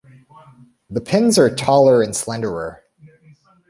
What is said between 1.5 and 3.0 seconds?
taller and slenderer.